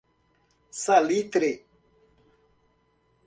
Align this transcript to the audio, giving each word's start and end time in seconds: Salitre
Salitre 0.83 1.51